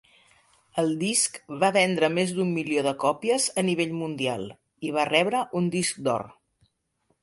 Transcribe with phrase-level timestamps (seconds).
[0.83, 4.51] El disc va vendre més d'un milió de còpies a nivell mundial
[4.91, 6.31] i va rebre un disc d'or.